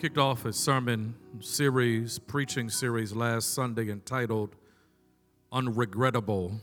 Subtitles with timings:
[0.00, 4.56] kicked off a sermon series, preaching series last Sunday entitled
[5.52, 6.58] Unregrettable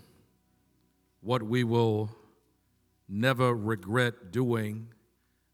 [1.22, 2.10] What We Will
[3.08, 4.88] Never Regret Doing.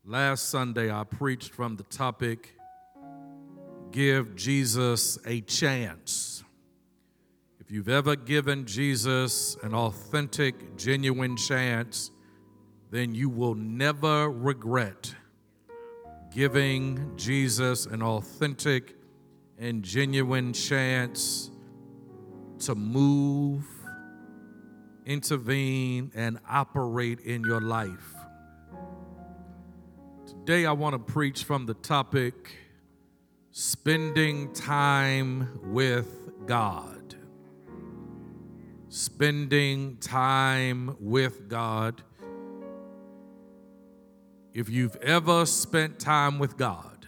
[0.06, 2.56] Last Sunday, I preached from the topic
[3.92, 6.46] Give Jesus a Chance.
[7.60, 12.12] If you've ever given Jesus an authentic, genuine chance,
[12.92, 15.14] then you will never regret
[16.34, 18.96] giving Jesus an authentic
[19.60, 21.52] and genuine chance
[22.58, 23.64] to move,
[25.06, 28.16] intervene, and operate in your life.
[30.26, 32.56] Today, I want to preach from the topic
[33.52, 37.16] spending time with God.
[38.90, 42.02] Spending time with God
[44.54, 47.08] if you've ever spent time with God,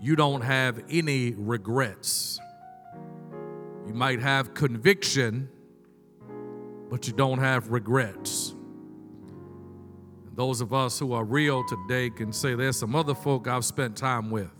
[0.00, 2.38] you don't have any regrets.
[3.86, 5.48] You might have conviction,
[6.88, 8.54] but you don't have regrets.
[10.34, 13.96] Those of us who are real today can say there's some other folk I've spent
[13.96, 14.50] time with.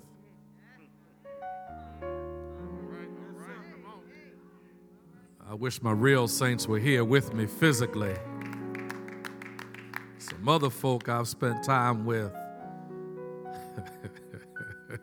[5.48, 8.16] I wish my real saints were here with me physically
[10.46, 12.32] some other folk I've spent time with.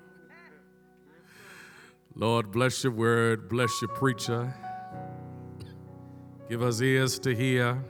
[2.16, 4.56] Lord, bless your word, bless your preacher.
[6.48, 7.84] Give us ears to hear.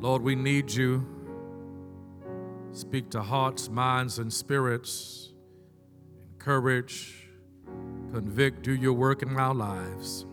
[0.00, 1.06] Lord, we need you.
[2.72, 5.32] Speak to hearts, minds, and spirits.
[6.32, 7.28] Encourage,
[8.12, 10.26] convict, do your work in our lives.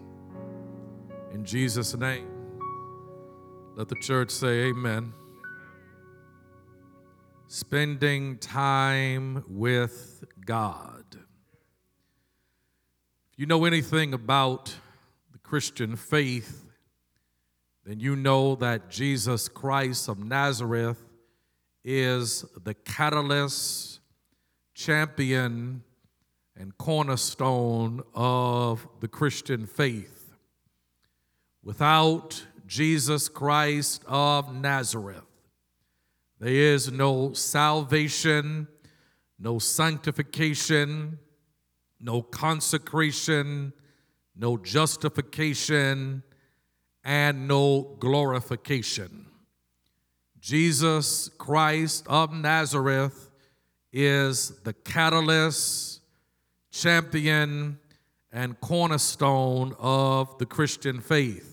[1.31, 2.30] In Jesus' name.
[3.81, 5.11] Let the church say amen.
[7.47, 11.03] Spending time with God.
[13.33, 14.75] If you know anything about
[15.31, 16.63] the Christian faith,
[17.83, 21.03] then you know that Jesus Christ of Nazareth
[21.83, 23.99] is the catalyst,
[24.75, 25.81] champion,
[26.55, 30.35] and cornerstone of the Christian faith.
[31.63, 35.25] Without Jesus Christ of Nazareth.
[36.39, 38.65] There is no salvation,
[39.37, 41.19] no sanctification,
[41.99, 43.73] no consecration,
[44.37, 46.23] no justification,
[47.03, 49.25] and no glorification.
[50.39, 53.31] Jesus Christ of Nazareth
[53.91, 55.99] is the catalyst,
[56.71, 57.79] champion,
[58.31, 61.50] and cornerstone of the Christian faith.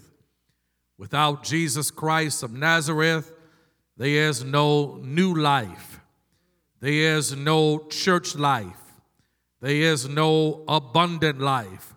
[0.99, 3.33] Without Jesus Christ of Nazareth,
[3.97, 6.01] there is no new life.
[6.81, 8.83] There is no church life.
[9.61, 11.95] There is no abundant life.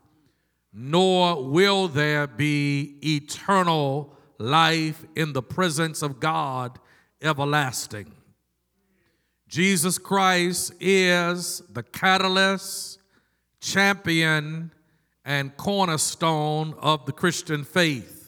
[0.72, 6.80] Nor will there be eternal life in the presence of God
[7.22, 8.12] everlasting.
[9.48, 13.00] Jesus Christ is the catalyst,
[13.60, 14.72] champion,
[15.26, 18.21] and cornerstone of the Christian faith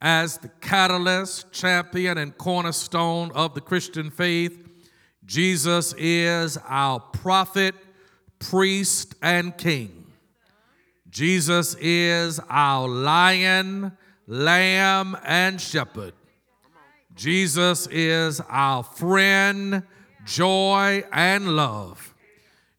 [0.00, 4.64] as the catalyst, champion, and cornerstone of the Christian faith.
[5.24, 7.74] Jesus is our prophet,
[8.38, 10.06] priest, and king.
[11.10, 13.92] Jesus is our lion,
[14.26, 16.14] lamb, and shepherd.
[17.14, 19.82] Jesus is our friend,
[20.24, 22.14] joy, and love.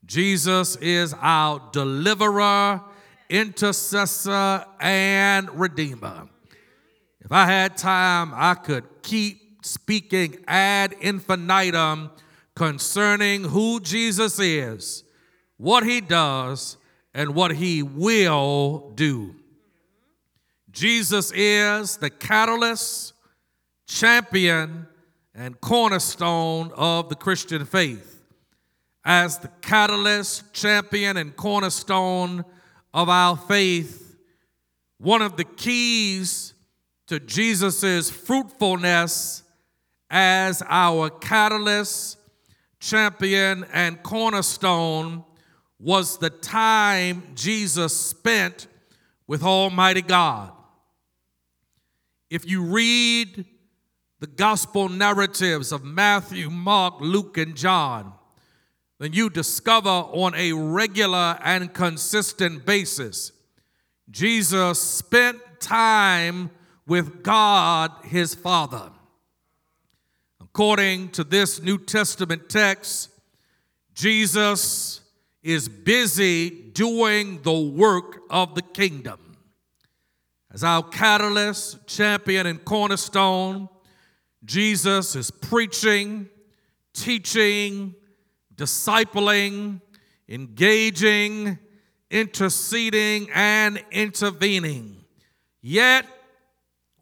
[0.05, 2.81] Jesus is our deliverer,
[3.29, 6.29] intercessor, and redeemer.
[7.21, 12.11] If I had time, I could keep speaking ad infinitum
[12.55, 15.03] concerning who Jesus is,
[15.57, 16.77] what he does,
[17.13, 19.35] and what he will do.
[20.71, 23.13] Jesus is the catalyst,
[23.87, 24.87] champion,
[25.33, 28.23] and cornerstone of the Christian faith.
[29.03, 32.45] As the catalyst, champion, and cornerstone
[32.93, 34.15] of our faith,
[34.97, 36.53] one of the keys
[37.09, 39.41] to Jesus' fruitfulness
[40.11, 42.19] as our catalyst,
[42.79, 45.23] champion, and cornerstone
[45.79, 48.67] was the time Jesus spent
[49.25, 50.51] with Almighty God.
[52.29, 53.43] If you read
[54.19, 58.13] the gospel narratives of Matthew, Mark, Luke, and John,
[58.99, 63.31] then you discover on a regular and consistent basis
[64.11, 66.49] Jesus spent time
[66.89, 68.91] with God his Father.
[70.41, 73.09] according to this New Testament text,
[73.93, 75.01] Jesus
[75.43, 79.37] is busy doing the work of the kingdom.
[80.51, 83.69] As our catalyst, champion, and cornerstone,
[84.43, 86.27] Jesus is preaching,
[86.93, 87.93] teaching,
[88.55, 89.81] discipling,
[90.27, 91.59] engaging,
[92.09, 94.97] interceding, and intervening.
[95.61, 96.05] Yet,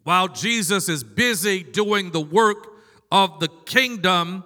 [0.07, 2.77] while Jesus is busy doing the work
[3.11, 4.41] of the kingdom,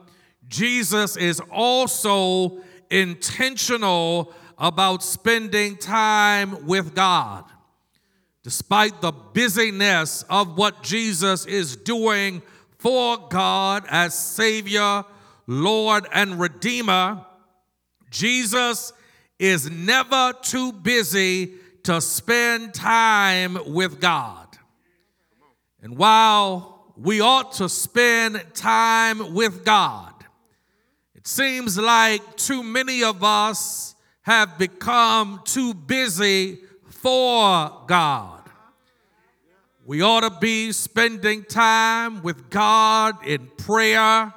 [0.47, 7.43] Jesus is also intentional about spending time with God.
[8.41, 12.41] Despite the busyness of what Jesus is doing
[12.79, 15.05] for God as Savior,
[15.45, 17.23] Lord, and Redeemer,
[18.09, 18.93] Jesus
[19.37, 21.53] is never too busy
[21.83, 24.40] to spend time with God.
[25.81, 30.13] And while we ought to spend time with God,
[31.15, 38.41] it seems like too many of us have become too busy for God.
[39.85, 44.31] We ought to be spending time with God in prayer,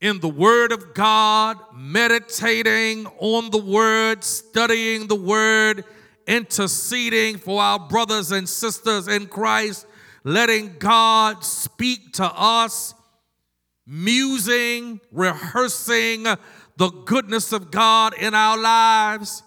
[0.00, 5.84] in the Word of God, meditating on the Word, studying the Word,
[6.26, 9.86] interceding for our brothers and sisters in Christ,
[10.26, 12.94] letting God speak to us,
[13.86, 16.24] musing, rehearsing
[16.76, 19.44] the goodness of God in our lives.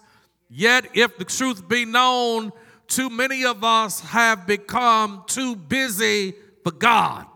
[0.48, 2.50] Yet, if the truth be known,
[2.86, 6.32] too many of us have become too busy
[6.64, 7.26] for God.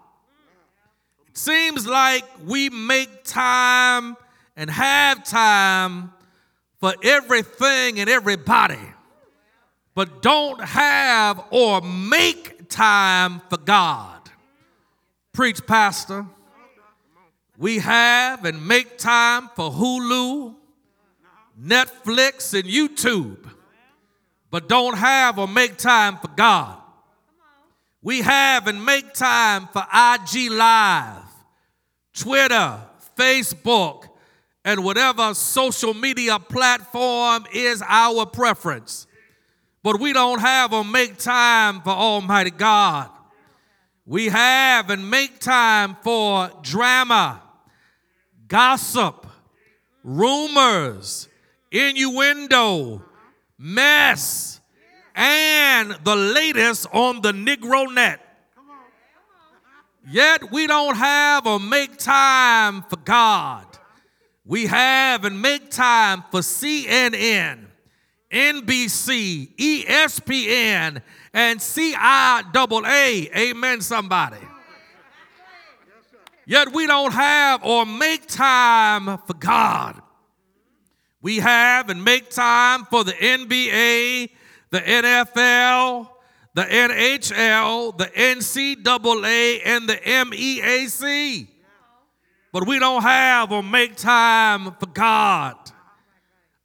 [1.29, 4.17] It seems like we make time
[4.57, 6.13] and have time
[6.81, 8.81] for everything and everybody,
[9.95, 14.21] but don't have or make time for God.
[15.33, 16.27] Preach, Pastor.
[17.57, 20.55] We have and make time for Hulu,
[21.61, 23.51] Netflix, and YouTube
[24.55, 26.79] but don't have or make time for God.
[28.01, 31.25] We have and make time for IG Live,
[32.17, 32.79] Twitter,
[33.19, 34.05] Facebook,
[34.65, 39.09] and whatever social media platform is our preference.
[39.85, 43.11] But we don't have or make time for Almighty God.
[44.07, 47.43] We have and make time for drama,
[48.49, 49.27] gossip,
[50.03, 51.29] rumors,
[51.71, 53.05] innuendo,
[53.59, 54.59] mess,
[55.15, 58.21] and the latest on the Negro net.
[60.11, 63.67] Yet we don't have or make time for God.
[64.47, 67.67] We have and make time for CNN,
[68.35, 71.01] NBC, ESPN,
[71.33, 73.35] and CIAA.
[73.35, 74.39] Amen, somebody.
[76.47, 80.03] Yet we don't have or make time for God.
[81.23, 84.31] We have and make time for the NBA,
[84.71, 86.09] the NFL,
[86.55, 91.49] the NHL, the NCAA, and the MEAC.
[92.53, 95.57] But we don't have or make time for God.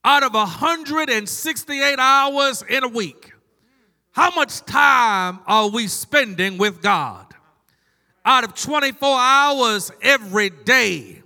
[0.10, 3.32] Out of 168 hours in a week,
[4.10, 7.28] how much time are we spending with God?
[8.26, 11.22] Out of 24 hours every day.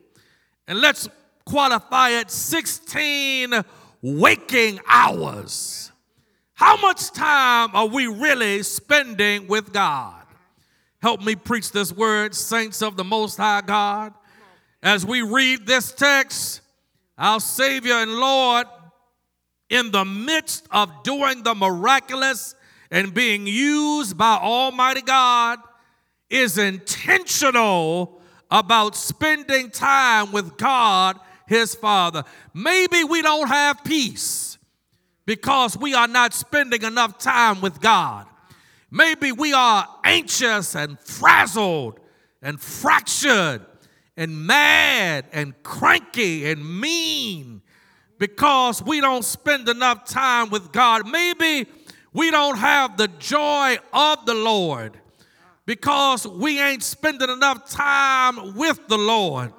[0.67, 1.07] And let's
[1.46, 3.53] qualify it 16
[4.01, 5.93] waking hours.
[6.53, 10.25] How much time are we really spending with God?
[11.01, 14.13] Help me preach this word, saints of the Most High God.
[14.81, 16.60] As we read this text,
[17.17, 18.65] our Savior and Lord,
[19.74, 22.53] in the midst of doing the miraculous
[22.92, 25.58] and being used by Almighty God,
[26.30, 32.24] is intentional about spending time with God his Father.
[32.53, 34.60] Maybe we don't have peace
[35.25, 38.27] because we are not spending enough time with God.
[38.92, 42.00] Maybe we are anxious and frazzled
[42.44, 43.65] and fractured
[44.15, 47.62] and mad and cranky and mean
[48.17, 51.08] because we don't spend enough time with God.
[51.10, 51.67] Maybe
[52.13, 55.00] we don't have the joy of the Lord
[55.65, 59.53] because we ain't spending enough time with the Lord.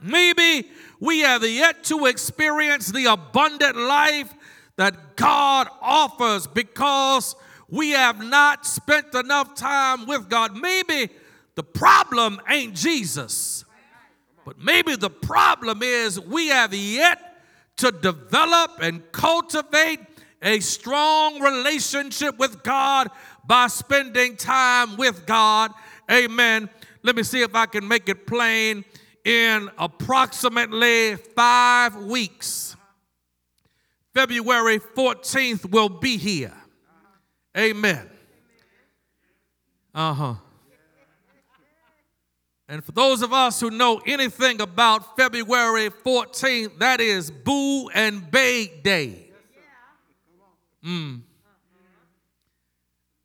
[0.00, 0.68] Maybe
[1.00, 4.32] we have yet to experience the abundant life
[4.76, 7.34] that God offers because
[7.68, 10.56] we have not spent enough time with God.
[10.56, 11.10] Maybe
[11.54, 13.64] the problem ain't Jesus,
[14.44, 17.25] but maybe the problem is we have yet
[17.76, 20.00] to develop and cultivate
[20.42, 23.08] a strong relationship with God
[23.46, 25.72] by spending time with God.
[26.10, 26.68] Amen.
[27.02, 28.84] Let me see if I can make it plain.
[29.24, 32.76] In approximately five weeks,
[34.14, 36.54] February 14th will be here.
[37.58, 38.08] Amen.
[39.92, 40.34] Uh huh.
[42.68, 48.28] And for those of us who know anything about February 14th, that is Boo and
[48.30, 49.30] Bay Day.
[50.84, 51.22] Mm.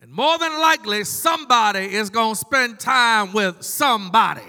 [0.02, 4.42] And more than likely, somebody is going to spend time with somebody.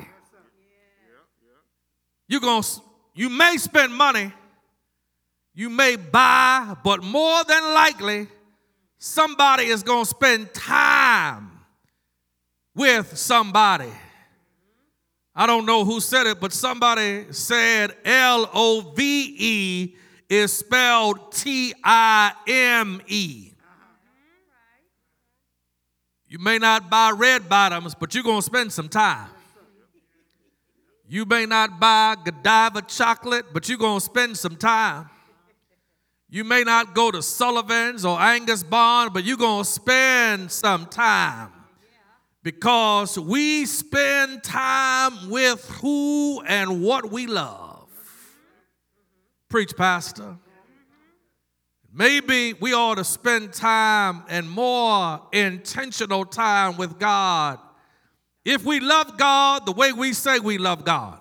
[2.28, 2.80] You're going to,
[3.14, 4.32] you may spend money,
[5.54, 8.28] you may buy, but more than likely,
[8.98, 11.50] somebody is going to spend time
[12.74, 13.92] with somebody.
[15.34, 19.94] I don't know who said it, but somebody said L O V E
[20.28, 23.52] is spelled T I M E.
[26.28, 29.28] You may not buy red bottoms, but you're going to spend some time.
[31.06, 35.10] You may not buy Godiva chocolate, but you're going to spend some time.
[36.30, 40.86] You may not go to Sullivan's or Angus Barn, but you're going to spend some
[40.86, 41.52] time
[42.42, 47.88] because we spend time with who and what we love.
[49.48, 50.36] Preach, Pastor.
[51.94, 57.58] Maybe we ought to spend time and more intentional time with God.
[58.44, 61.20] If we love God the way we say we love God,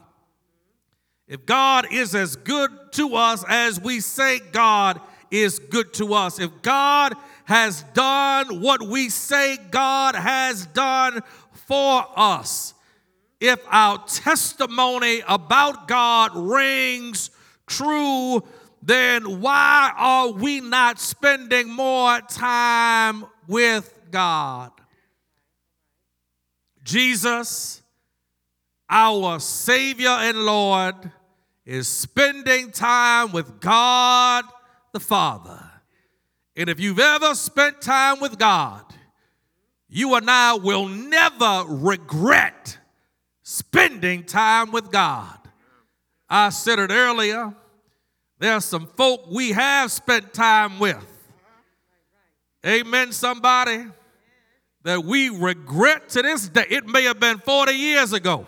[1.27, 6.39] if God is as good to us as we say God is good to us,
[6.39, 7.13] if God
[7.45, 11.21] has done what we say God has done
[11.67, 12.74] for us.
[13.39, 17.31] If our testimony about God rings
[17.65, 18.43] true,
[18.83, 24.71] then why are we not spending more time with God?
[26.83, 27.81] Jesus,
[28.89, 31.12] our Savior and Lord,
[31.65, 34.45] is spending time with God
[34.91, 35.70] the Father.
[36.55, 38.84] And if you've ever spent time with God,
[39.88, 42.77] you and I will never regret
[43.43, 45.38] spending time with God.
[46.29, 47.53] I said it earlier.
[48.39, 51.05] There are some folk we have spent time with.
[52.65, 53.86] Amen, somebody.
[54.84, 56.65] That we regret to this day.
[56.70, 58.48] It may have been 40 years ago.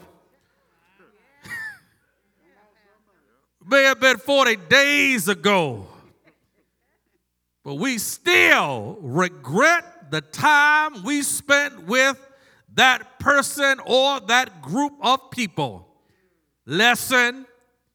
[3.67, 5.87] may have been 40 days ago.
[7.63, 12.19] But we still regret the time we spent with
[12.75, 15.87] that person or that group of people.
[16.65, 17.45] Lesson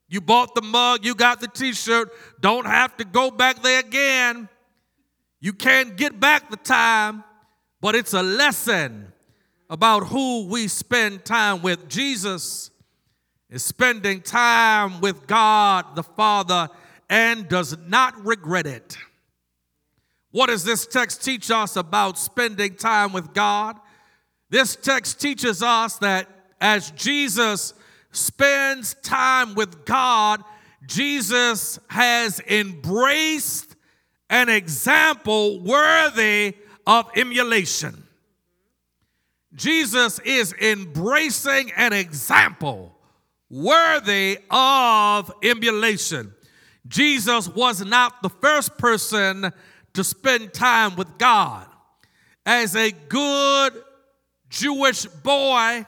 [0.09, 2.11] you bought the mug, you got the t shirt,
[2.41, 4.49] don't have to go back there again.
[5.39, 7.23] You can't get back the time,
[7.81, 9.13] but it's a lesson
[9.69, 11.89] about who we spend time with.
[11.89, 12.71] Jesus
[13.51, 16.71] is spending time with God the Father
[17.11, 18.97] and does not regret it.
[20.39, 23.77] What does this text teach us about spending time with God?
[24.51, 26.29] This text teaches us that
[26.61, 27.75] as Jesus
[28.13, 30.45] spends time with God,
[30.87, 33.75] Jesus has embraced
[34.31, 36.55] an example worthy
[36.87, 38.01] of emulation.
[39.55, 42.97] Jesus is embracing an example
[43.51, 46.33] worthy of emulation.
[46.87, 49.53] Jesus was not the first person
[49.99, 51.67] to spend time with God.
[52.47, 53.73] As a good
[54.49, 55.87] Jewish boy,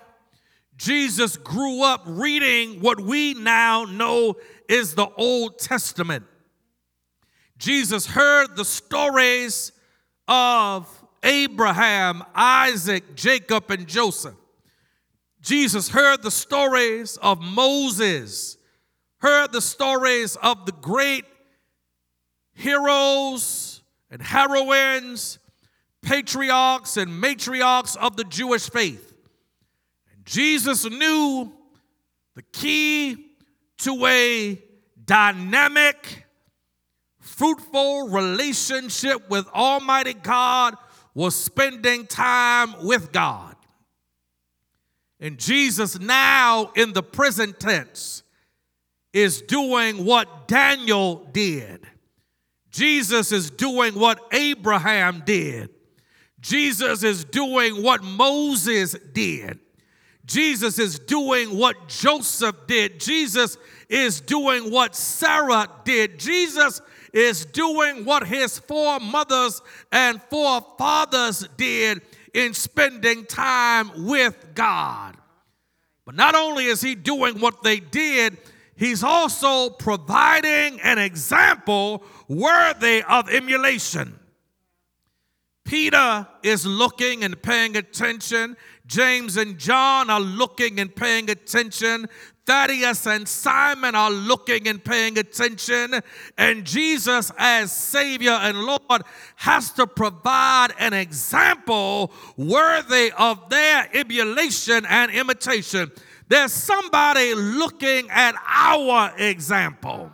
[0.77, 4.35] Jesus grew up reading what we now know
[4.69, 6.25] is the Old Testament.
[7.57, 9.71] Jesus heard the stories
[10.27, 10.89] of
[11.23, 14.35] Abraham, Isaac, Jacob, and Joseph.
[15.41, 18.59] Jesus heard the stories of Moses,
[19.19, 21.27] heard the stories of the great
[22.55, 23.70] heroes
[24.11, 25.39] and heroines,
[26.03, 29.15] patriarchs and matriarchs of the Jewish faith.
[30.13, 31.53] And Jesus knew
[32.35, 33.27] the key
[33.79, 34.61] to a
[35.05, 36.27] dynamic,
[37.21, 40.77] fruitful relationship with Almighty God
[41.15, 43.57] was spending time with God.
[45.19, 48.23] And Jesus, now in the present tense,
[49.13, 51.87] is doing what Daniel did.
[52.71, 55.71] Jesus is doing what Abraham did.
[56.41, 59.59] Jesus is doing what Moses did.
[60.25, 63.01] Jesus is doing what Joseph did.
[63.01, 63.59] Jesus
[63.89, 66.19] is doing what Sarah did.
[66.19, 66.81] Jesus
[67.13, 69.61] is doing what his foremothers
[69.91, 72.01] and forefathers did
[72.33, 75.17] in spending time with God.
[76.05, 78.39] But not only is he doing what they did,
[78.81, 84.19] he's also providing an example worthy of emulation.
[85.65, 88.57] Peter is looking and paying attention.
[88.87, 92.09] James and John are looking and paying attention.
[92.45, 96.01] Thaddeus and Simon are looking and paying attention.
[96.37, 99.03] And Jesus, as Savior and Lord,
[99.37, 105.93] has to provide an example worthy of their emulation and imitation.
[106.31, 110.13] There's somebody looking at our example.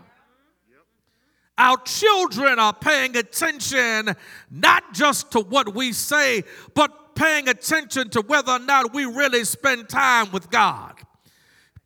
[1.58, 4.16] Our children are paying attention
[4.50, 6.42] not just to what we say,
[6.72, 10.94] but paying attention to whether or not we really spend time with God.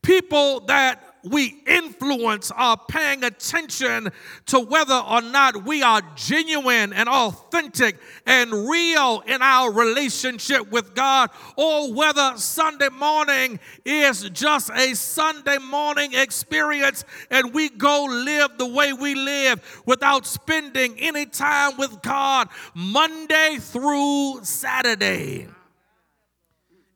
[0.01, 4.11] People that we influence are paying attention
[4.47, 10.95] to whether or not we are genuine and authentic and real in our relationship with
[10.95, 18.59] God, or whether Sunday morning is just a Sunday morning experience and we go live
[18.59, 25.49] the way we live without spending any time with God Monday through Saturday.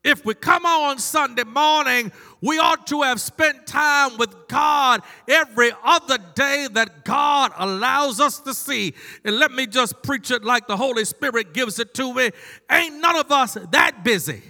[0.04, 5.72] If we come on Sunday morning, we ought to have spent time with God every
[5.82, 8.92] other day that God allows us to see.
[9.24, 12.30] And let me just preach it like the Holy Spirit gives it to me.
[12.70, 14.42] Ain't none of us that busy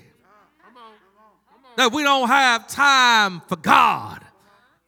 [1.76, 4.24] that we don't have time for God.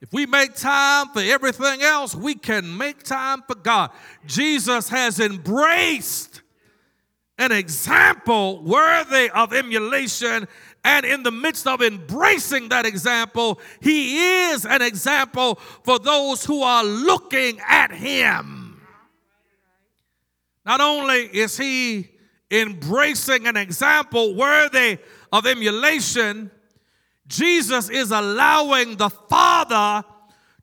[0.01, 3.91] If we make time for everything else, we can make time for God.
[4.25, 6.41] Jesus has embraced
[7.37, 10.47] an example worthy of emulation.
[10.83, 16.63] And in the midst of embracing that example, he is an example for those who
[16.63, 18.81] are looking at him.
[20.65, 22.09] Not only is he
[22.49, 24.99] embracing an example worthy
[25.31, 26.51] of emulation,
[27.27, 30.05] Jesus is allowing the Father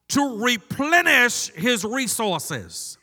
[0.09, 2.99] to replenish his resources.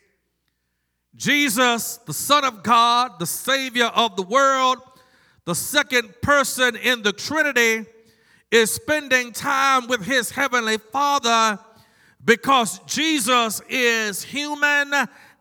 [1.21, 4.79] Jesus, the Son of God, the Savior of the world,
[5.45, 7.85] the second person in the Trinity,
[8.49, 11.59] is spending time with his Heavenly Father
[12.25, 14.91] because Jesus is human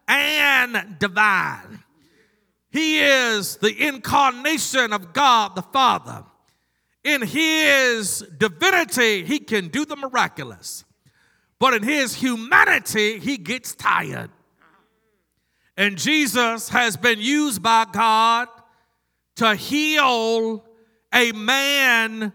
[0.06, 1.82] and divine.
[2.70, 6.24] He is the incarnation of God the Father.
[7.04, 10.84] In his divinity, he can do the miraculous.
[11.58, 14.30] But in his humanity, he gets tired.
[15.80, 18.48] And Jesus has been used by God
[19.36, 20.62] to heal
[21.10, 22.34] a man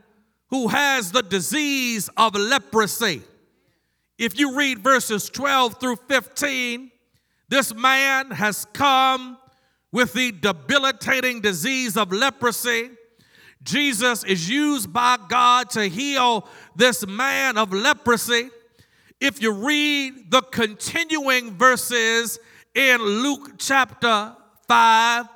[0.50, 3.22] who has the disease of leprosy.
[4.18, 6.90] If you read verses 12 through 15,
[7.48, 9.38] this man has come
[9.92, 12.90] with the debilitating disease of leprosy.
[13.62, 18.50] Jesus is used by God to heal this man of leprosy.
[19.22, 22.40] If you read the continuing verses
[22.76, 24.36] in Luke chapter
[24.68, 25.28] 5,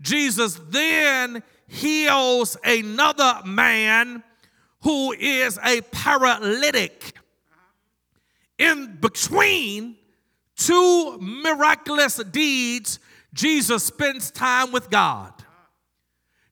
[0.00, 4.22] Jesus then heals another man
[4.82, 7.14] who is a paralytic.
[8.58, 9.96] In between
[10.56, 13.00] two miraculous deeds,
[13.34, 15.32] Jesus spends time with God.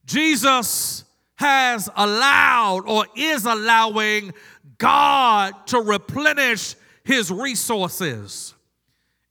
[0.04, 1.04] Jesus
[1.36, 4.34] has allowed or is allowing
[4.78, 8.53] God to replenish his resources.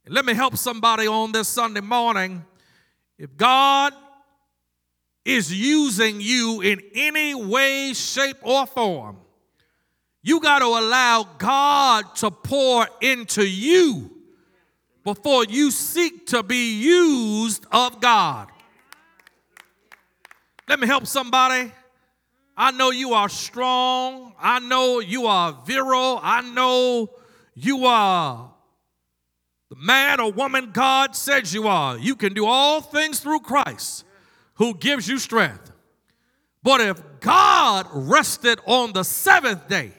[0.08, 2.44] Let me help somebody on this Sunday morning.
[3.18, 3.94] If God
[5.24, 9.18] is using you in any way, shape, or form,
[10.22, 14.12] you got to allow God to pour into you
[15.06, 18.50] before you seek to be used of God.
[20.68, 21.72] Let me help somebody.
[22.58, 24.34] I know you are strong.
[24.38, 26.20] I know you are virile.
[26.22, 27.10] I know
[27.56, 28.54] you are
[29.74, 31.98] the man or woman God says you are.
[31.98, 34.06] You can do all things through Christ
[34.56, 35.72] who gives you strength.
[36.62, 39.92] But if God rested on the seventh day,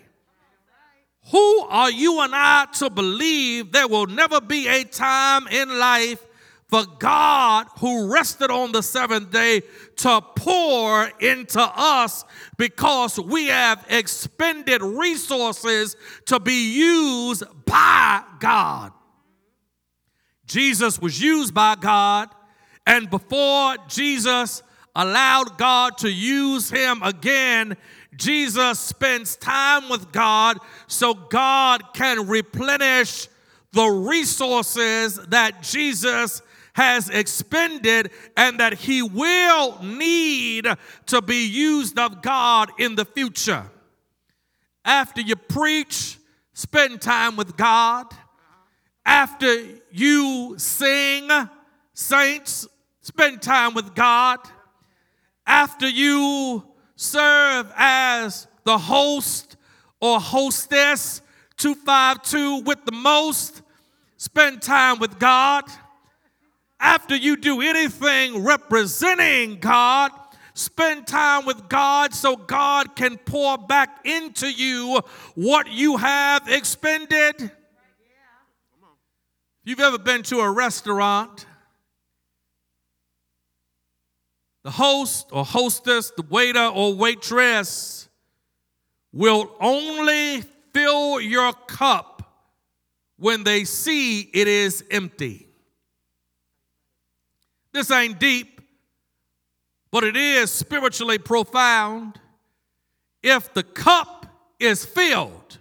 [1.30, 6.24] who are you and I to believe there will never be a time in life
[6.68, 9.62] for God, who rested on the seventh day,
[9.96, 12.24] to pour into us
[12.56, 18.92] because we have expended resources to be used by God?
[20.46, 22.28] Jesus was used by God,
[22.86, 24.62] and before Jesus
[24.94, 27.76] allowed God to use him again,
[28.16, 33.28] Jesus spends time with God so God can replenish
[33.72, 36.42] the resources that Jesus
[36.74, 40.66] has expended and that he will need
[41.06, 43.64] to be used of God in the future.
[44.84, 46.18] After you preach,
[46.52, 48.06] spend time with God.
[49.06, 49.46] After
[49.96, 51.30] you sing,
[51.92, 52.66] saints,
[53.00, 54.40] spend time with God.
[55.46, 56.64] After you
[56.96, 59.56] serve as the host
[60.00, 61.22] or hostess
[61.58, 63.62] 252 with the most,
[64.16, 65.62] spend time with God.
[66.80, 70.10] After you do anything representing God,
[70.54, 75.00] spend time with God so God can pour back into you
[75.36, 77.52] what you have expended.
[79.64, 81.46] If you've ever been to a restaurant,
[84.62, 88.10] the host or hostess, the waiter or waitress
[89.10, 90.42] will only
[90.74, 92.44] fill your cup
[93.16, 95.48] when they see it is empty.
[97.72, 98.60] This ain't deep,
[99.90, 102.20] but it is spiritually profound.
[103.22, 104.26] If the cup
[104.60, 105.58] is filled,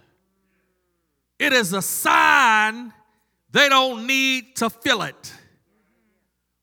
[1.38, 2.92] it is a sign
[3.54, 5.32] they don't need to fill it.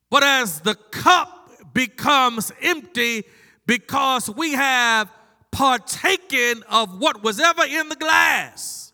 [0.09, 3.23] But as the cup becomes empty
[3.65, 5.09] because we have
[5.51, 8.91] partaken of what was ever in the glass.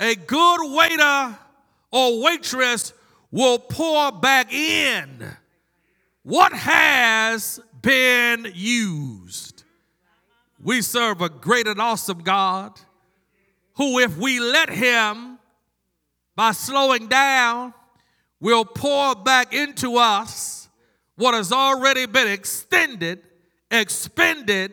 [0.00, 1.38] A good waiter
[1.90, 2.94] or waitress
[3.30, 5.26] will pour back in
[6.22, 9.64] what has been used.
[10.58, 12.80] We serve a great and awesome God
[13.74, 15.33] who, if we let Him,
[16.36, 17.74] by slowing down,
[18.40, 20.68] will pour back into us
[21.16, 23.22] what has already been extended,
[23.70, 24.72] expended,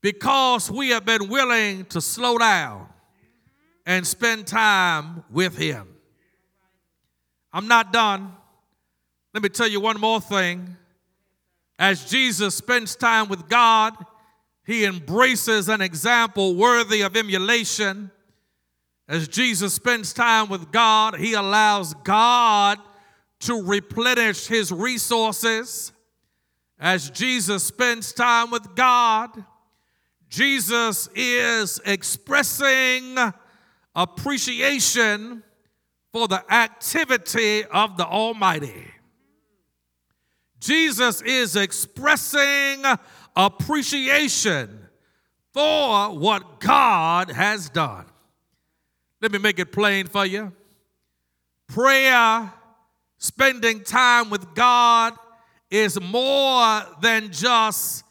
[0.00, 2.88] because we have been willing to slow down
[3.86, 5.88] and spend time with Him.
[7.52, 8.32] I'm not done.
[9.34, 10.76] Let me tell you one more thing.
[11.78, 13.94] As Jesus spends time with God,
[14.64, 18.10] he embraces an example worthy of emulation.
[19.12, 22.78] As Jesus spends time with God, he allows God
[23.40, 25.92] to replenish his resources.
[26.78, 29.44] As Jesus spends time with God,
[30.30, 33.18] Jesus is expressing
[33.94, 35.42] appreciation
[36.10, 38.86] for the activity of the Almighty.
[40.58, 42.82] Jesus is expressing
[43.36, 44.88] appreciation
[45.52, 48.06] for what God has done.
[49.22, 50.52] Let me make it plain for you.
[51.68, 52.52] Prayer
[53.18, 55.14] spending time with God
[55.70, 58.02] is more than just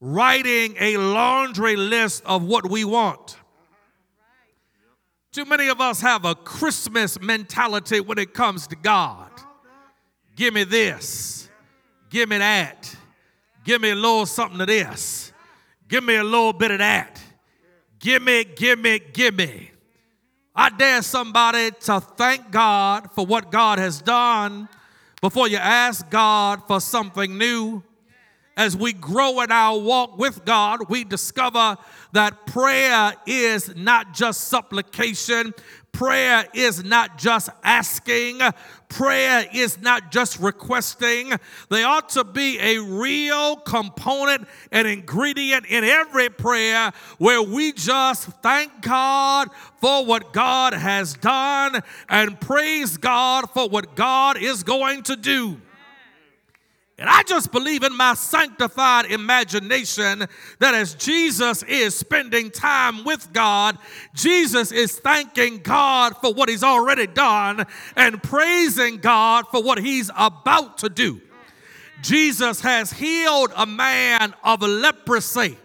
[0.00, 3.36] writing a laundry list of what we want.
[5.30, 9.30] Too many of us have a Christmas mentality when it comes to God.
[10.34, 11.48] Give me this,
[12.10, 12.94] give me that,
[13.64, 15.32] give me a little something of this,
[15.86, 17.20] give me a little bit of that,
[18.00, 19.70] give me, give me, give me.
[20.60, 24.68] I dare somebody to thank God for what God has done
[25.20, 27.84] before you ask God for something new.
[28.56, 31.76] As we grow in our walk with God, we discover
[32.10, 35.54] that prayer is not just supplication,
[35.92, 38.40] Prayer is not just asking,
[38.88, 41.32] prayer is not just requesting.
[41.68, 48.26] they ought to be a real component and ingredient in every prayer where we just
[48.42, 49.48] thank God
[49.80, 55.60] for what God has done and praise God for what God is going to do.
[56.98, 60.26] And I just believe in my sanctified imagination
[60.58, 63.78] that as Jesus is spending time with God,
[64.14, 70.10] Jesus is thanking God for what he's already done and praising God for what he's
[70.16, 71.20] about to do.
[72.02, 75.56] Jesus has healed a man of leprosy.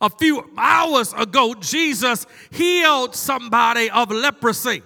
[0.00, 4.82] A few hours ago, Jesus healed somebody of leprosy.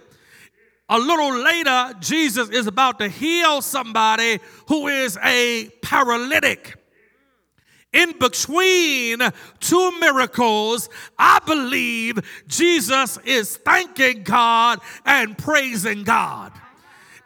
[0.93, 6.77] A little later, Jesus is about to heal somebody who is a paralytic.
[7.95, 9.21] In between
[9.59, 16.53] two miracles, I believe Jesus is thanking God and praising God.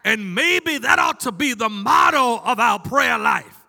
[0.05, 3.65] And maybe that ought to be the motto of our prayer life.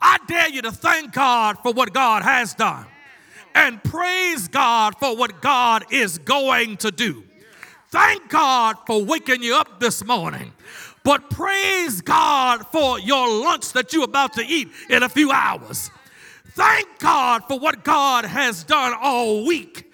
[0.00, 2.86] I dare you to thank God for what God has done
[3.54, 7.25] and praise God for what God is going to do.
[7.90, 10.52] Thank God for waking you up this morning.
[11.04, 15.90] But praise God for your lunch that you're about to eat in a few hours.
[16.48, 19.92] Thank God for what God has done all week.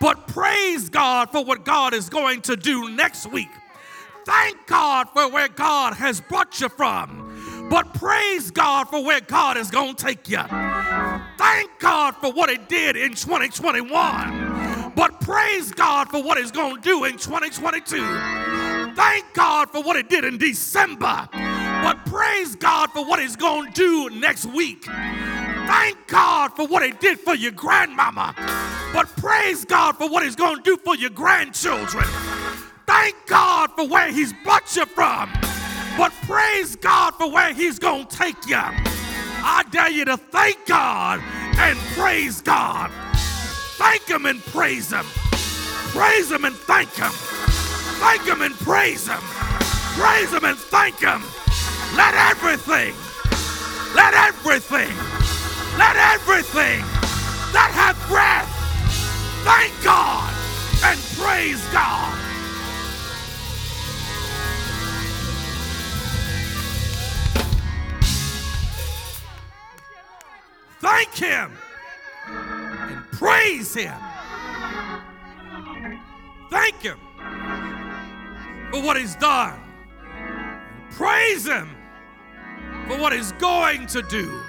[0.00, 3.48] But praise God for what God is going to do next week.
[4.24, 9.56] thank God for where God has brought you from, but praise God for where God
[9.56, 10.42] is going to take you.
[11.38, 13.90] Thank God for what He did in 2021,
[14.94, 17.96] but praise God for what He's going to do in 2022.
[18.94, 23.72] Thank God for what He did in December, but praise God for what He's going
[23.72, 24.84] to do next week.
[24.84, 28.34] Thank God for what He did for your grandmama,
[28.92, 32.04] but praise God for what He's going to do for your grandchildren.
[32.86, 35.30] Thank God for where He's brought you from,
[35.96, 38.60] but praise God for where He's going to take you.
[39.44, 41.20] I dare you to thank God
[41.56, 42.90] and praise God.
[43.82, 45.04] Thank Him and praise Him.
[45.90, 47.10] Praise Him and thank Him.
[47.98, 49.18] Thank Him and praise Him.
[49.98, 51.20] Praise Him and thank Him.
[51.96, 52.94] Let everything,
[53.96, 54.96] let everything,
[55.76, 56.78] let everything
[57.52, 58.48] that have breath
[59.42, 60.32] thank God
[60.84, 62.18] and praise God.
[70.78, 71.61] Thank Him
[73.22, 73.94] praise Him.
[76.50, 76.98] Thank Him
[78.72, 79.58] for what He's done.
[80.90, 81.70] Praise Him
[82.88, 84.40] for what He's going to do.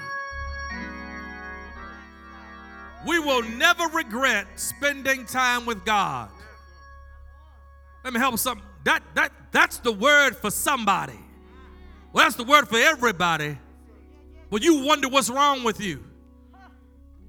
[3.06, 6.30] We will never regret spending time with God.
[8.02, 8.60] Let me help some.
[8.84, 11.18] That that that's the word for somebody.
[12.12, 13.58] Well, that's the word for everybody.
[14.50, 16.04] But you wonder what's wrong with you.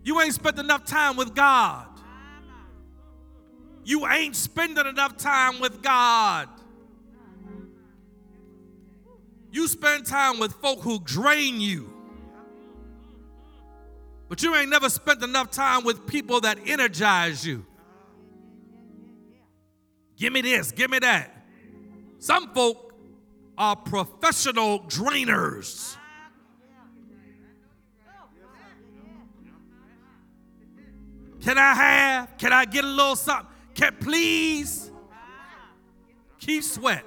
[0.06, 1.88] You ain't spent enough time with God.
[3.84, 6.48] You ain't spending enough time with God.
[9.52, 11.92] You spend time with folk who drain you.
[14.30, 17.66] But you ain't never spent enough time with people that energize you.
[20.18, 21.48] Give me this, give me that.
[22.20, 22.94] Some folk
[23.58, 25.98] are professional drainers.
[31.46, 32.38] Can I have?
[32.40, 33.46] Can I get a little something?
[33.76, 34.90] Can please
[36.40, 37.06] keep sweat.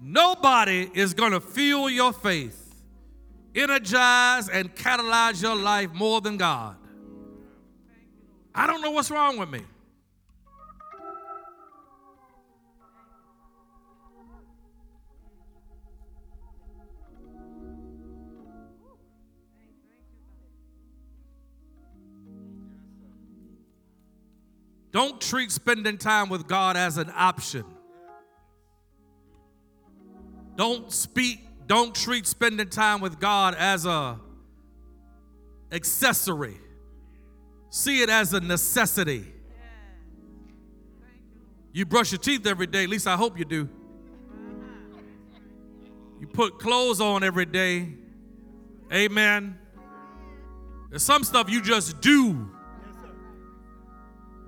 [0.00, 2.82] Nobody is going to fuel your faith,
[3.54, 6.76] energize, and catalyze your life more than God.
[8.54, 9.60] I don't know what's wrong with me.
[24.94, 27.64] Don't treat spending time with God as an option.
[30.54, 34.20] Don't speak, don't treat spending time with God as a
[35.72, 36.56] accessory.
[37.70, 39.24] See it as a necessity.
[41.72, 43.68] You brush your teeth every day, at least I hope you do.
[46.20, 47.88] You put clothes on every day.
[48.92, 49.58] Amen.
[50.90, 52.48] There's some stuff you just do.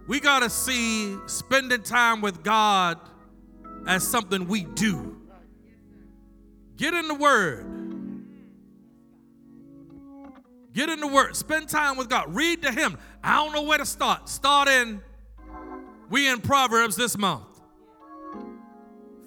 [0.06, 2.98] We got to see spending time with God
[3.86, 5.16] as something we do.
[6.76, 7.66] Get in the Word.
[10.72, 11.34] Get in the Word.
[11.34, 12.34] Spend time with God.
[12.34, 12.98] Read to Him.
[13.24, 14.28] I don't know where to start.
[14.28, 15.00] Start in,
[16.10, 17.44] we in Proverbs this month.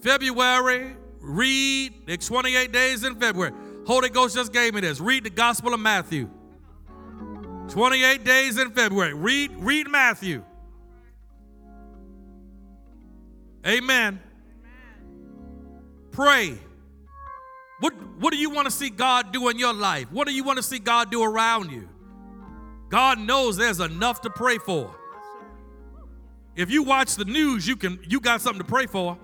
[0.01, 3.51] February, read, the 28 days in February.
[3.85, 5.01] Holy Ghost just gave me this.
[5.01, 6.29] Read the Gospel of Matthew.
[7.69, 9.13] 28 days in February.
[9.13, 10.43] Read, read Matthew.
[13.65, 14.19] Amen.
[16.11, 16.57] Pray.
[17.79, 20.11] What, what do you want to see God do in your life?
[20.11, 21.87] What do you want to see God do around you?
[22.89, 24.95] God knows there's enough to pray for.
[26.55, 29.17] If you watch the news, you can you got something to pray for.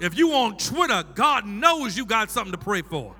[0.00, 3.16] If you on Twitter, God knows you got something to pray for.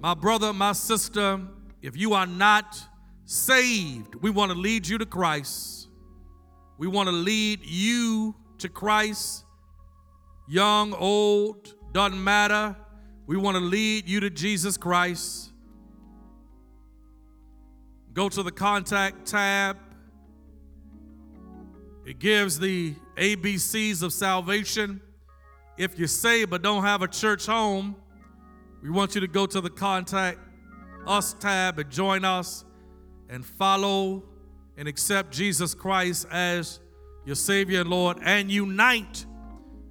[0.00, 1.40] My brother, my sister,
[1.80, 2.78] if you are not
[3.24, 5.88] saved, we want to lead you to Christ.
[6.78, 9.44] We want to lead you to Christ.
[10.48, 12.76] Young, old, doesn't matter.
[13.26, 15.50] We want to lead you to Jesus Christ.
[18.12, 19.78] Go to the contact tab.
[22.04, 25.00] It gives the ABCs of salvation.
[25.78, 27.96] If you're saved but don't have a church home,
[28.82, 30.38] we want you to go to the contact
[31.06, 32.64] us tab and join us
[33.28, 34.22] and follow
[34.76, 36.80] and accept Jesus Christ as
[37.24, 39.24] your Savior and Lord and unite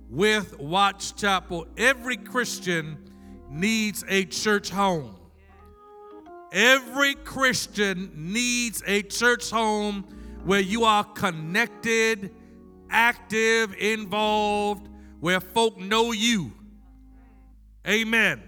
[0.10, 1.66] with Watts Chapel.
[1.78, 3.10] Every Christian
[3.50, 5.16] needs a church home.
[6.52, 10.04] Every Christian needs a church home
[10.44, 12.32] where you are connected,
[12.90, 14.88] active, involved,
[15.20, 16.52] where folk know you.
[17.88, 18.44] Amen.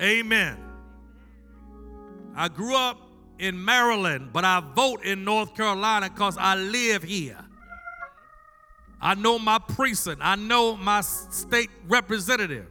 [0.00, 0.67] Amen.
[2.38, 3.00] I grew up
[3.40, 7.36] in Maryland, but I vote in North Carolina because I live here.
[9.00, 10.20] I know my precinct.
[10.22, 12.68] I know my state representative.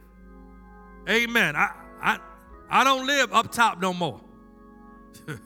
[1.06, 1.54] Amen.
[1.54, 2.18] I, I,
[2.70, 4.20] I don't live up top no more.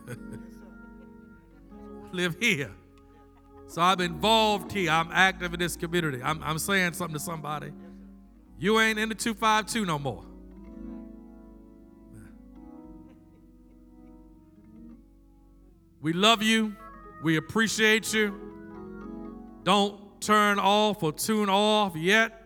[2.12, 2.70] live here.
[3.66, 4.90] So I'm involved here.
[4.90, 6.22] I'm active in this community.
[6.22, 7.72] I'm, I'm saying something to somebody.
[8.56, 10.24] You ain't in the 252 no more.
[16.02, 16.74] We love you.
[17.22, 18.34] We appreciate you.
[19.62, 22.42] Don't turn off or tune off yet.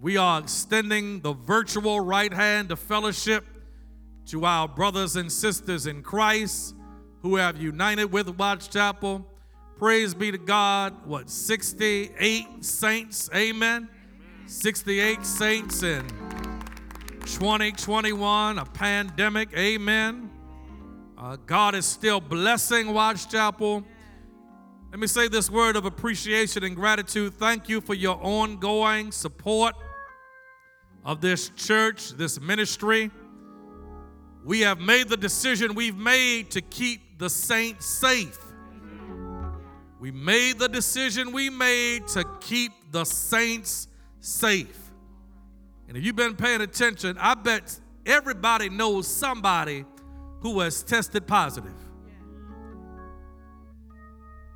[0.00, 3.44] We are extending the virtual right hand of fellowship
[4.28, 6.74] to our brothers and sisters in Christ
[7.20, 9.26] who have united with Watts Chapel.
[9.76, 11.06] Praise be to God.
[11.06, 13.28] What, 68 saints?
[13.34, 13.90] Amen.
[14.46, 16.08] 68 saints in
[17.20, 19.50] 2021, a pandemic.
[19.54, 20.27] Amen.
[21.20, 23.82] Uh, God is still blessing Watts Chapel.
[24.92, 27.34] Let me say this word of appreciation and gratitude.
[27.34, 29.74] Thank you for your ongoing support
[31.04, 33.10] of this church, this ministry.
[34.44, 38.38] We have made the decision we've made to keep the saints safe.
[39.98, 43.88] We made the decision we made to keep the saints
[44.20, 44.78] safe.
[45.88, 49.84] And if you've been paying attention, I bet everybody knows somebody
[50.40, 51.72] who has tested positive.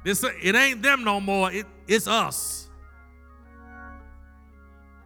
[0.04, 2.68] This, it ain't them no more, it, it's us.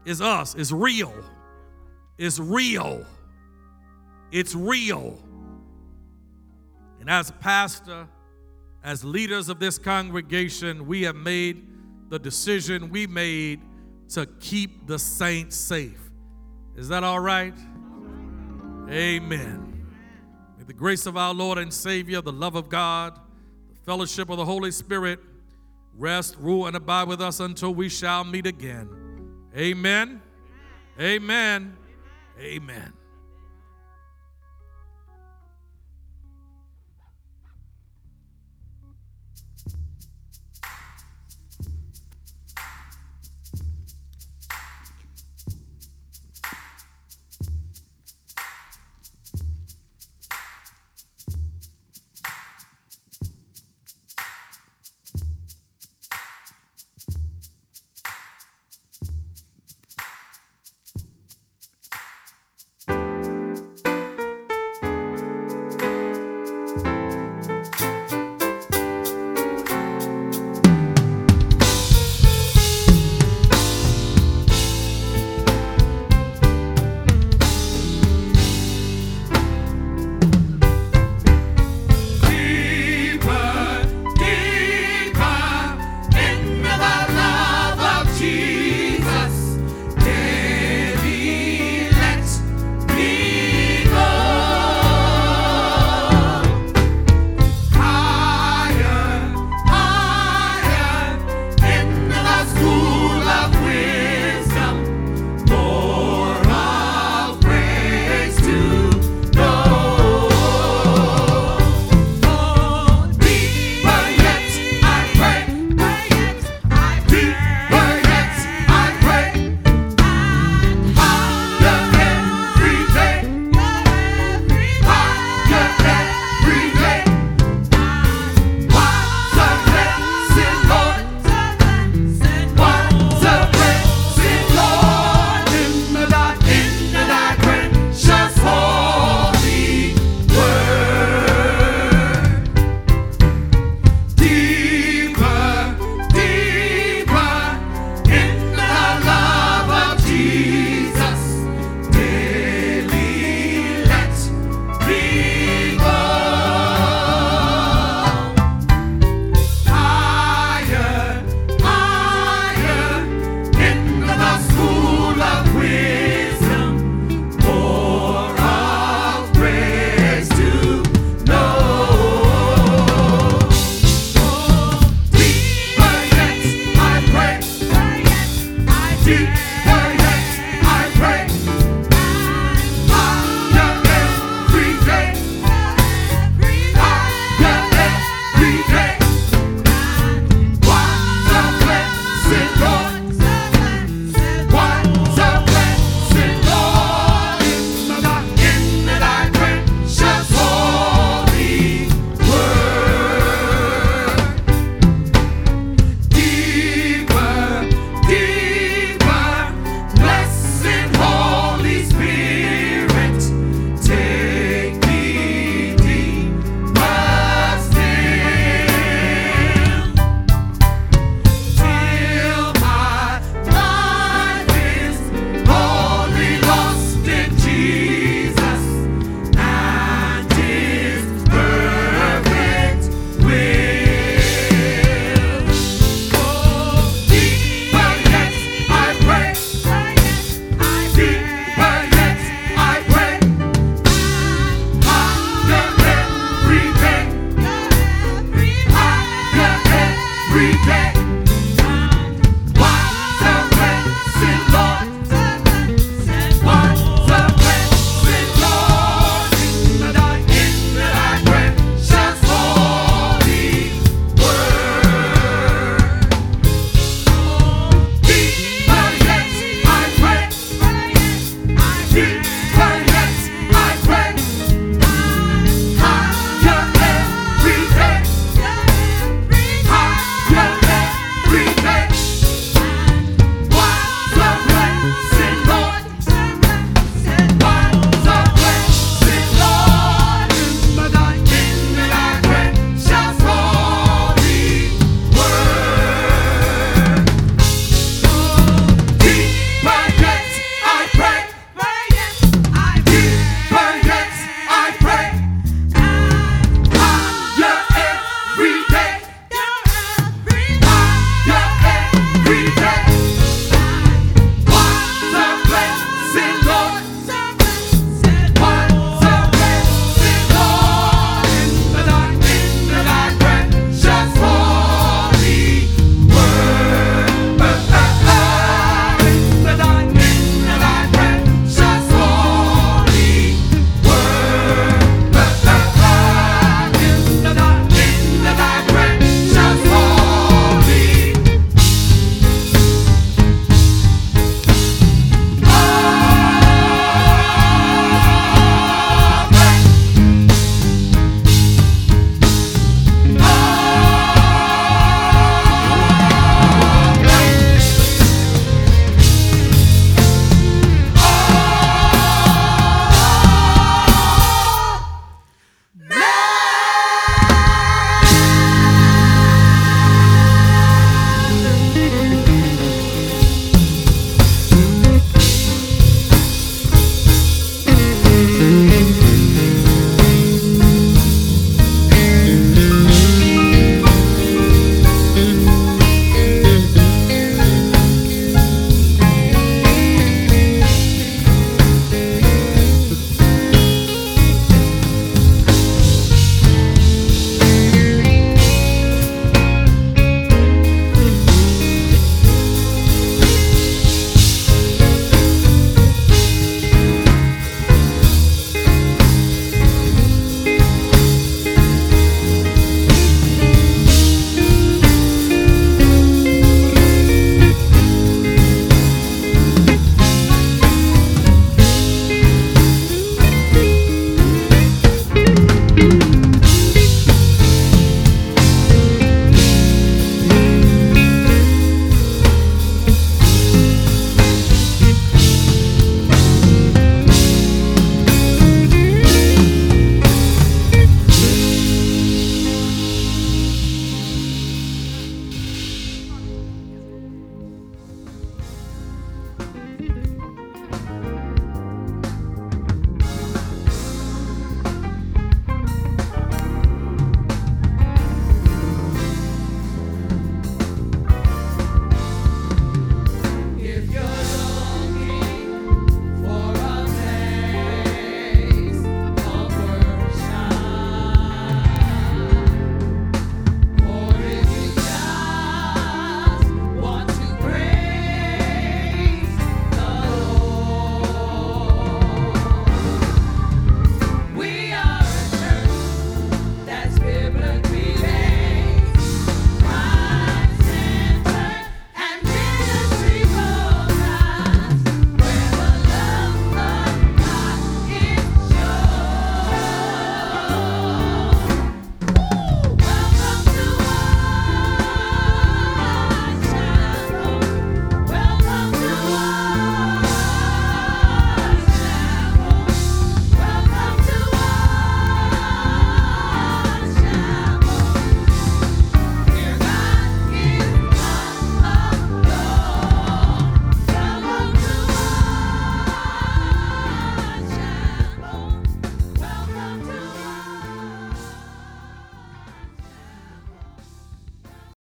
[0.05, 0.55] It's us.
[0.55, 1.13] It's real.
[2.17, 3.05] It's real.
[4.31, 5.19] It's real.
[7.01, 8.07] And as pastor,
[8.85, 11.67] as leaders of this congregation, we have made
[12.09, 13.61] the decision we made
[14.11, 16.11] to keep the saints safe.
[16.77, 17.55] Is that all right?
[18.89, 19.76] Amen.
[20.67, 23.19] The grace of our Lord and Savior, the love of God,
[23.69, 25.21] the fellowship of the Holy Spirit
[25.97, 28.89] rest, rule, and abide with us until we shall meet again.
[29.57, 30.21] Amen.
[31.01, 31.77] Amen.
[32.39, 32.96] Amen.